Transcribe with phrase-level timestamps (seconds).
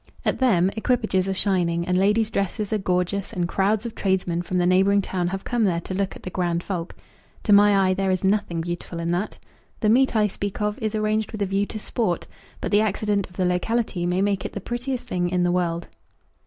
[0.25, 4.57] At them, equipages are shining, and ladies' dresses are gorgeous, and crowds of tradesmen from
[4.57, 6.95] the neighbouring town have come there to look at the grand folk.
[7.43, 9.37] To my eye there is nothing beautiful in that.
[9.81, 12.25] The meet I speak of is arranged with a view to sport,
[12.59, 15.87] but the accident of the locality may make it the prettiest thing in the world.